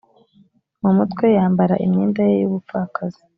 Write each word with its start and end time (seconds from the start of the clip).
mu 0.81 0.91
mutwe 0.97 1.25
yambara 1.37 1.75
imyenda 1.85 2.21
ye 2.29 2.35
y 2.41 2.47
ubupfakazi 2.49 3.21